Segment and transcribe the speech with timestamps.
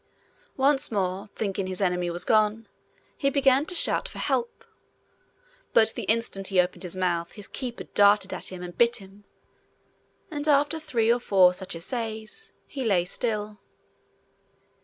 [0.57, 2.67] Once more, thinking his enemy was gone,
[3.15, 4.65] he began to shout for help.
[5.73, 9.25] But the instant he opened his mouth his keeper darted at him and bit him,
[10.31, 13.59] and after three or four such essays, he lay still.